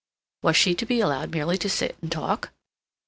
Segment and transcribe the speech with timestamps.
[0.41, 2.51] Was she to be allowed merely to sit and talk?